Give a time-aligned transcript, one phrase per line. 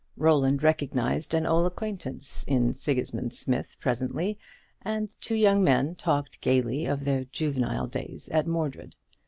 [0.17, 4.35] Roland recognized an old acquaintance in Sigismund Smith presently,
[4.81, 8.95] and the two young men talked gaily of those juvenile days at Mordred.